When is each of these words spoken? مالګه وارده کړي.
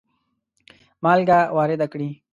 مالګه 1.03 1.39
وارده 1.55 1.87
کړي. 1.93 2.09